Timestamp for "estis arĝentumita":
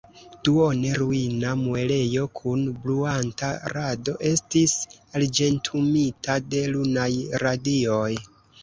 4.33-6.41